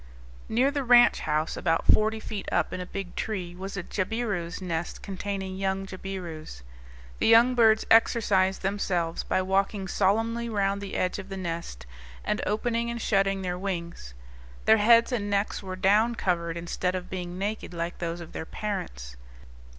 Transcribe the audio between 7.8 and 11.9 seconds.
exercised themselves by walking solemnly round the edge of the nest